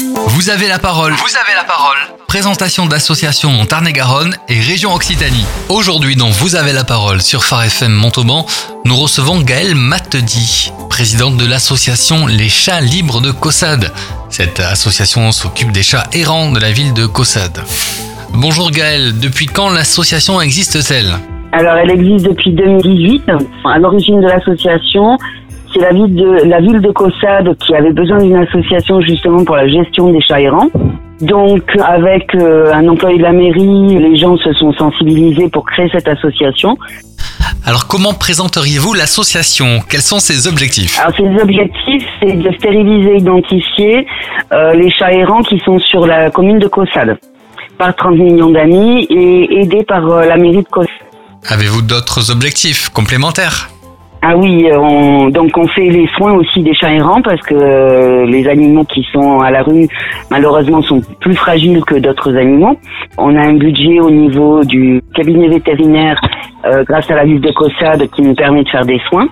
Vous 0.00 0.48
avez 0.50 0.68
la 0.68 0.78
parole. 0.78 1.12
Vous 1.12 1.36
avez 1.36 1.54
la 1.56 1.64
parole. 1.64 1.96
Présentation 2.28 2.86
d'associations 2.86 3.50
en 3.60 3.66
Tarn-et-Garonne 3.66 4.36
et 4.48 4.60
région 4.60 4.94
Occitanie. 4.94 5.44
Aujourd'hui, 5.68 6.14
dans 6.14 6.30
Vous 6.30 6.54
avez 6.54 6.72
la 6.72 6.84
parole 6.84 7.20
sur 7.20 7.42
Phare 7.44 7.64
FM 7.64 7.92
Montauban, 7.92 8.46
nous 8.84 8.94
recevons 8.94 9.40
Gaëlle 9.40 9.74
Matedi, 9.74 10.72
présidente 10.88 11.36
de 11.36 11.46
l'association 11.46 12.26
Les 12.26 12.48
Chats 12.48 12.80
Libres 12.80 13.20
de 13.20 13.32
Caussade. 13.32 13.92
Cette 14.30 14.60
association 14.60 15.32
s'occupe 15.32 15.72
des 15.72 15.82
chats 15.82 16.06
errants 16.12 16.52
de 16.52 16.60
la 16.60 16.70
ville 16.70 16.94
de 16.94 17.06
Caussade. 17.06 17.60
Bonjour 18.32 18.70
Gaëlle, 18.70 19.18
depuis 19.18 19.46
quand 19.46 19.70
l'association 19.70 20.40
existe-t-elle? 20.40 21.14
Alors, 21.50 21.76
elle 21.76 21.90
existe 21.90 22.26
depuis 22.26 22.52
2018. 22.52 23.24
À 23.64 23.78
l'origine 23.78 24.20
de 24.20 24.28
l'association, 24.28 25.18
c'est 25.72 25.80
la 25.80 25.92
ville 25.92 26.14
de 26.14 26.48
la 26.48 26.60
ville 26.60 26.80
de 26.80 26.90
Caussade 26.90 27.56
qui 27.58 27.74
avait 27.74 27.92
besoin 27.92 28.18
d'une 28.18 28.36
association 28.36 29.00
justement 29.00 29.44
pour 29.44 29.56
la 29.56 29.68
gestion 29.68 30.12
des 30.12 30.20
chats 30.20 30.40
errants. 30.40 30.70
Donc, 31.20 31.62
avec 31.84 32.32
euh, 32.34 32.72
un 32.72 32.86
employé 32.86 33.18
de 33.18 33.22
la 33.22 33.32
mairie, 33.32 33.98
les 33.98 34.16
gens 34.16 34.36
se 34.36 34.52
sont 34.52 34.72
sensibilisés 34.72 35.48
pour 35.48 35.66
créer 35.66 35.88
cette 35.92 36.06
association. 36.06 36.76
Alors 37.66 37.86
comment 37.86 38.14
présenteriez-vous 38.14 38.94
l'association? 38.94 39.80
Quels 39.90 40.00
sont 40.02 40.20
ses 40.20 40.46
objectifs? 40.46 40.98
Alors, 41.00 41.14
ses 41.16 41.42
objectifs, 41.42 42.06
c'est 42.20 42.32
de 42.32 42.50
stériliser, 42.52 43.16
identifier 43.16 44.06
euh, 44.52 44.74
les 44.74 44.90
chats 44.90 45.12
errants 45.12 45.42
qui 45.42 45.58
sont 45.64 45.78
sur 45.80 46.06
la 46.06 46.30
commune 46.30 46.60
de 46.60 46.68
Caussade 46.68 47.18
par 47.76 47.94
30 47.94 48.16
millions 48.16 48.50
d'amis 48.50 49.06
et 49.10 49.60
aidés 49.60 49.84
par 49.84 50.06
euh, 50.08 50.24
la 50.24 50.36
mairie 50.36 50.62
de 50.62 50.68
Caussade. 50.68 50.92
Avez-vous 51.48 51.82
d'autres 51.82 52.30
objectifs 52.30 52.88
complémentaires? 52.88 53.68
Ah 54.20 54.36
oui, 54.36 54.68
euh, 54.68 54.76
on, 54.78 55.28
donc 55.28 55.56
on 55.56 55.66
fait 55.68 55.88
les 55.88 56.08
soins 56.08 56.32
aussi 56.32 56.60
des 56.62 56.74
chats 56.74 56.92
errants 56.92 57.22
parce 57.22 57.40
que 57.42 57.54
euh, 57.54 58.26
les 58.26 58.48
animaux 58.48 58.84
qui 58.84 59.06
sont 59.12 59.38
à 59.38 59.50
la 59.52 59.62
rue 59.62 59.86
malheureusement 60.30 60.82
sont 60.82 61.00
plus 61.20 61.36
fragiles 61.36 61.84
que 61.84 61.94
d'autres 61.94 62.36
animaux. 62.36 62.76
On 63.16 63.36
a 63.36 63.40
un 63.40 63.54
budget 63.54 64.00
au 64.00 64.10
niveau 64.10 64.64
du 64.64 65.00
cabinet 65.14 65.48
vétérinaire 65.48 66.20
euh, 66.64 66.82
grâce 66.82 67.08
à 67.10 67.14
la 67.14 67.24
ville 67.24 67.40
de 67.40 67.52
Caussade 67.52 68.08
qui 68.10 68.22
nous 68.22 68.34
permet 68.34 68.64
de 68.64 68.68
faire 68.68 68.84
des 68.84 69.00
soins. 69.08 69.28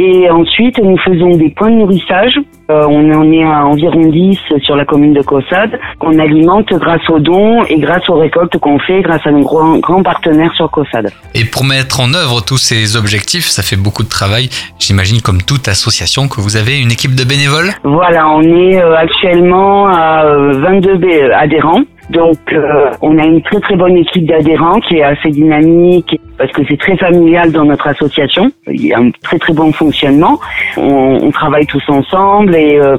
Et 0.00 0.30
ensuite, 0.30 0.78
nous 0.78 0.96
faisons 0.98 1.30
des 1.36 1.50
points 1.50 1.70
de 1.72 1.76
nourrissage. 1.76 2.38
Euh, 2.70 2.86
on 2.88 3.12
en 3.12 3.32
est 3.32 3.42
à 3.42 3.64
environ 3.66 4.08
10 4.08 4.38
sur 4.62 4.76
la 4.76 4.84
commune 4.84 5.12
de 5.12 5.22
Caussade, 5.22 5.76
qu'on 5.98 6.16
alimente 6.20 6.68
grâce 6.74 7.00
aux 7.10 7.18
dons 7.18 7.64
et 7.64 7.78
grâce 7.80 8.08
aux 8.08 8.14
récoltes 8.18 8.56
qu'on 8.58 8.78
fait 8.78 9.00
grâce 9.02 9.26
à 9.26 9.32
nos 9.32 9.42
grands, 9.42 9.78
grands 9.78 10.04
partenaires 10.04 10.52
sur 10.54 10.70
Caussade. 10.70 11.10
Et 11.34 11.44
pour 11.44 11.64
mettre 11.64 11.98
en 11.98 12.14
œuvre 12.14 12.44
tous 12.44 12.58
ces 12.58 12.96
objectifs, 12.96 13.46
ça 13.48 13.64
fait 13.64 13.74
beaucoup 13.76 14.04
de 14.04 14.08
travail. 14.08 14.50
J'imagine 14.78 15.20
comme 15.20 15.42
toute 15.42 15.66
association 15.66 16.28
que 16.28 16.40
vous 16.40 16.56
avez 16.56 16.78
une 16.80 16.92
équipe 16.92 17.16
de 17.16 17.24
bénévoles? 17.24 17.70
Voilà, 17.82 18.28
on 18.28 18.42
est 18.42 18.80
euh, 18.80 18.94
actuellement 18.96 19.88
à 19.88 20.24
euh, 20.26 20.52
22 20.60 20.96
bé- 20.98 21.32
adhérents. 21.32 21.82
Donc, 22.10 22.38
euh, 22.52 22.90
on 23.02 23.18
a 23.18 23.24
une 23.24 23.42
très 23.42 23.60
très 23.60 23.76
bonne 23.76 23.96
équipe 23.96 24.26
d'adhérents 24.26 24.80
qui 24.80 24.96
est 24.96 25.02
assez 25.02 25.30
dynamique 25.30 26.18
parce 26.38 26.50
que 26.52 26.62
c'est 26.66 26.78
très 26.78 26.96
familial 26.96 27.52
dans 27.52 27.64
notre 27.64 27.86
association. 27.86 28.50
Il 28.66 28.86
y 28.86 28.94
a 28.94 28.98
un 28.98 29.10
très 29.22 29.38
très 29.38 29.52
bon 29.52 29.72
fonctionnement. 29.72 30.38
On, 30.76 31.18
on 31.22 31.30
travaille 31.30 31.66
tous 31.66 31.82
ensemble 31.88 32.54
et 32.56 32.78
euh, 32.78 32.96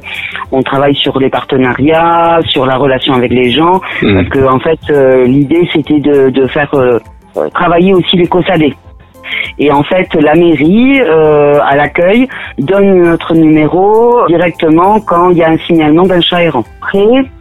on 0.52 0.62
travaille 0.62 0.94
sur 0.94 1.18
les 1.18 1.28
partenariats, 1.28 2.38
sur 2.46 2.66
la 2.66 2.76
relation 2.76 3.14
avec 3.14 3.32
les 3.32 3.50
gens. 3.50 3.80
Parce 4.00 4.28
que 4.28 4.46
en 4.46 4.60
fait, 4.60 4.78
euh, 4.90 5.24
l'idée 5.24 5.68
c'était 5.72 5.98
de, 6.00 6.30
de 6.30 6.46
faire 6.46 6.72
euh, 6.74 6.98
euh, 7.36 7.48
travailler 7.48 7.92
aussi 7.94 8.16
les 8.16 8.26
cossadés. 8.26 8.74
Et 9.58 9.70
en 9.70 9.82
fait, 9.82 10.12
la 10.14 10.34
mairie, 10.34 11.00
euh, 11.00 11.58
à 11.62 11.76
l'accueil, 11.76 12.28
donne 12.58 13.02
notre 13.02 13.34
numéro 13.34 14.26
directement 14.28 15.00
quand 15.00 15.30
il 15.30 15.38
y 15.38 15.42
a 15.42 15.50
un 15.50 15.58
signalement 15.58 16.04
d'un 16.04 16.20
chat 16.20 16.42
errant. 16.42 16.64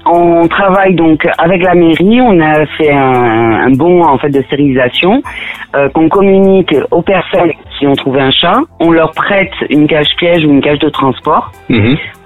On 0.05 0.47
travaille 0.47 0.95
donc 0.95 1.28
avec 1.38 1.64
la 1.64 1.75
mairie, 1.75 2.22
on 2.22 2.39
a 2.39 2.66
fait 2.78 2.92
un, 2.92 3.69
bon 3.72 4.03
en 4.03 4.17
fait 4.17 4.30
de 4.30 4.41
stérilisation 4.44 5.22
euh, 5.75 5.89
qu'on 5.89 6.09
communique 6.09 6.75
aux 6.91 7.02
personnes 7.02 7.51
qui 7.78 7.88
ont 7.88 7.96
trouvé 7.96 8.22
un 8.22 8.31
chat. 8.31 8.59
On 8.79 8.91
leur 8.91 9.12
prête 9.12 9.53
une 9.69 9.88
cage 9.88 10.16
piège 10.18 10.46
ou 10.46 10.50
une 10.50 10.62
cage 10.62 10.79
de 10.79 10.90
transport. 10.90 11.51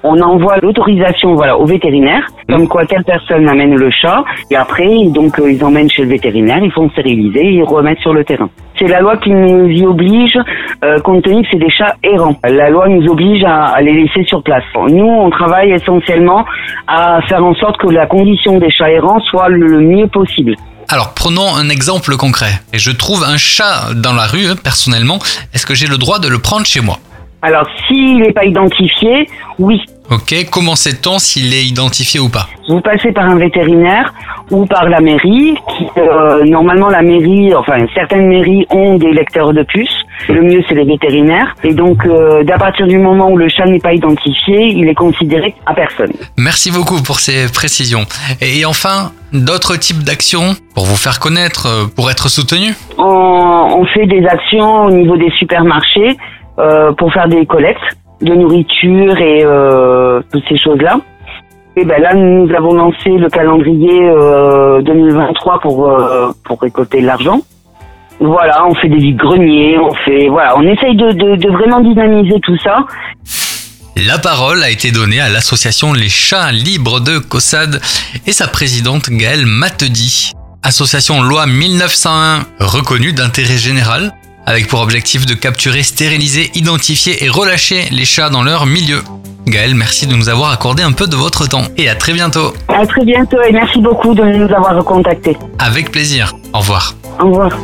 On 0.03 0.19
envoie 0.19 0.58
l'autorisation 0.62 1.36
voilà 1.36 1.58
au 1.58 1.66
vétérinaire, 1.66 2.28
comme 2.50 2.68
quoi 2.68 2.86
telle 2.86 3.03
personne 3.03 3.47
amène 3.47 3.75
le 3.75 3.90
chat 3.90 4.24
et 4.52 4.56
après 4.56 5.06
donc 5.08 5.40
euh, 5.40 5.52
ils 5.52 5.64
emmènent 5.64 5.90
chez 5.90 6.03
le 6.03 6.09
vétérinaire, 6.09 6.59
ils 6.62 6.72
font 6.72 6.90
stériliser 6.90 7.40
et 7.40 7.53
ils 7.53 7.64
remettent 7.64 8.00
sur 8.00 8.14
le 8.14 8.24
terrain. 8.25 8.50
C'est 8.78 8.88
la 8.88 9.00
loi 9.00 9.18
qui 9.18 9.30
nous 9.30 9.68
y 9.68 9.86
oblige, 9.86 10.38
euh, 10.84 11.00
compte 11.00 11.24
tenu 11.24 11.44
que 11.44 11.47
c'est 11.52 11.59
des 11.59 11.69
chats 11.69 11.96
errants. 12.03 12.36
La 12.44 12.69
loi 12.69 12.90
nous 12.90 13.08
oblige 13.08 13.44
à, 13.46 13.66
à 13.66 13.81
les 13.81 13.94
laisser 13.94 14.24
sur 14.25 14.44
place. 14.44 14.64
Nous, 14.75 15.06
on 15.06 15.30
travaille 15.30 15.72
essentiellement 15.72 16.46
à 16.88 17.22
faire 17.30 17.44
en 17.46 17.53
sorte 17.53 17.78
que 17.78 17.88
la 17.88 18.06
condition 18.06 18.58
des 18.58 18.72
chats 18.72 18.91
errants 18.91 19.22
soit 19.22 19.47
le 19.50 19.80
mieux 19.80 20.08
possible. 20.08 20.56
Alors 20.90 21.14
prenons 21.16 21.56
un 21.56 21.70
exemple 21.70 22.16
concret. 22.18 22.52
Et 22.74 22.78
je 22.78 22.91
trouve 22.91 23.24
un 23.24 23.38
chat 23.38 23.94
dans 23.96 24.14
la 24.14 24.25
rue, 24.25 24.56
personnellement. 24.62 25.20
Est-ce 25.53 25.66
que 25.66 25.75
j'ai 25.75 25.88
le 25.88 25.97
droit 25.97 26.20
de 26.20 26.28
le 26.28 26.40
prendre 26.40 26.66
chez 26.66 26.81
moi? 26.81 26.97
Alors, 27.41 27.68
s'il 27.88 28.20
n'est 28.20 28.31
pas 28.31 28.46
identifié, 28.46 29.28
oui, 29.59 29.81
Ok, 30.12 30.36
comment 30.52 30.75
sait-on 30.75 31.18
s'il 31.18 31.53
est 31.53 31.64
identifié 31.64 32.19
ou 32.19 32.30
pas 32.30 32.47
Vous 32.68 32.81
passez 32.81 33.12
par 33.12 33.25
un 33.25 33.38
vétérinaire 33.38 34.14
ou 34.52 34.66
par 34.66 34.90
la 34.90 35.00
mairie. 35.00 35.56
Qui, 35.69 35.88
euh, 35.97 36.44
normalement, 36.46 36.90
la 36.90 37.02
mairie, 37.02 37.56
enfin 37.56 37.78
certaines 37.96 38.28
mairies 38.28 38.66
ont 38.69 38.97
des 38.97 39.12
lecteurs 39.12 39.53
de 39.53 39.64
puces. 39.64 40.03
Le 40.30 40.41
mieux, 40.41 40.64
c'est 40.68 40.75
les 40.75 40.84
vétérinaires. 40.84 41.56
Et 41.64 41.74
donc, 41.74 42.06
euh, 42.06 42.44
d'à 42.44 42.58
partir 42.58 42.86
du 42.88 42.97
moment 42.97 43.30
où 43.30 43.38
le 43.38 43.47
chat 43.50 43.66
n'est 43.66 43.80
pas 43.80 43.94
identifié, 43.94 44.68
il 44.68 44.88
est 44.88 44.96
considéré 44.96 45.56
à 45.66 45.74
personne. 45.74 46.12
Merci 46.38 46.72
beaucoup 46.72 47.02
pour 47.02 47.20
ces 47.20 47.52
précisions. 47.52 48.06
Et 48.41 48.66
enfin, 48.66 49.12
d'autres 49.31 49.78
types 49.78 50.03
d'actions 50.03 50.56
pour 50.75 50.85
vous 50.85 50.97
faire 50.97 51.20
connaître, 51.20 51.68
euh, 51.68 51.85
pour 51.96 52.12
être 52.12 52.30
soutenu 52.30 52.74
On, 52.97 53.78
on 53.80 53.85
fait 53.85 54.06
des 54.06 54.25
actions 54.25 54.85
au 54.85 54.91
niveau 54.91 55.18
des 55.18 55.31
supermarchés 55.40 56.18
euh, 56.59 56.91
pour 56.94 57.12
faire 57.12 57.28
des 57.28 57.46
collectes 57.46 57.81
de 58.23 58.34
nourriture 58.34 59.17
et 59.17 59.44
euh, 59.45 60.22
toutes 60.31 60.44
ces 60.50 60.57
choses-là. 60.57 61.00
Et 61.75 61.85
ben 61.85 62.01
là, 62.01 62.13
nous 62.13 62.50
avons 62.56 62.73
lancé 62.73 63.09
le 63.09 63.29
calendrier 63.29 64.09
euh, 64.09 64.81
2023 64.81 65.59
pour 65.59 65.89
euh, 65.89 66.31
pour 66.44 66.61
récolter 66.61 67.01
de 67.01 67.07
l'argent. 67.07 67.41
Voilà, 68.19 68.66
on 68.67 68.75
fait 68.75 68.89
des 68.89 68.97
vides-greniers, 68.97 69.79
on 69.79 69.94
fait 70.06 70.28
voilà, 70.29 70.56
on 70.57 70.61
essaye 70.61 70.95
de, 70.95 71.11
de, 71.11 71.35
de 71.35 71.50
vraiment 71.50 71.79
dynamiser 71.79 72.39
tout 72.41 72.57
ça. 72.57 72.85
La 73.95 74.17
parole 74.17 74.63
a 74.63 74.69
été 74.69 74.91
donnée 74.91 75.19
à 75.19 75.29
l'association 75.29 75.94
Les 75.94 76.09
Chats 76.09 76.51
Libres 76.51 77.00
de 77.00 77.17
Caussade 77.19 77.81
et 78.25 78.31
sa 78.31 78.47
présidente 78.47 79.09
Gaëlle 79.09 79.45
Matedi. 79.45 80.31
Association 80.63 81.22
loi 81.22 81.45
1901 81.45 82.45
reconnue 82.59 83.13
d'intérêt 83.13 83.57
général, 83.57 84.13
avec 84.46 84.68
pour 84.68 84.81
objectif 84.81 85.26
de 85.26 85.34
capturer, 85.34 85.84
stériliser, 85.84 86.52
identifier 86.56 87.24
et 87.24 87.30
relâcher 87.30 87.88
les 87.92 88.06
chats 88.06 88.30
dans 88.30 88.44
leur 88.44 88.66
milieu. 88.66 89.02
Gaëlle, 89.46 89.76
merci 89.76 90.08
de 90.08 90.16
nous 90.16 90.30
avoir 90.30 90.52
accordé 90.52 90.84
un 90.84 90.94
peu 90.94 91.08
de 91.08 91.16
votre 91.16 91.48
temps 91.48 91.66
et 91.78 91.90
à 91.90 91.96
très 91.96 92.14
bientôt. 92.14 92.53
À 92.70 92.86
très 92.86 93.03
bientôt 93.03 93.42
et 93.42 93.52
merci 93.52 93.80
beaucoup 93.80 94.14
de 94.14 94.24
nous 94.24 94.53
avoir 94.53 94.84
contactés. 94.86 95.38
Avec 95.59 95.92
plaisir. 95.92 96.34
Au 96.53 96.59
revoir. 96.59 96.96
Au 97.20 97.26
revoir. 97.26 97.58